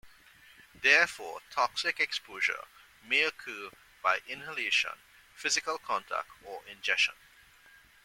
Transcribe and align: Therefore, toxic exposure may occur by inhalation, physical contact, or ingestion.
Therefore, 0.81 1.41
toxic 1.51 1.99
exposure 1.99 2.63
may 3.03 3.21
occur 3.21 3.69
by 4.01 4.21
inhalation, 4.27 4.95
physical 5.35 5.77
contact, 5.77 6.29
or 6.43 6.65
ingestion. 6.65 7.13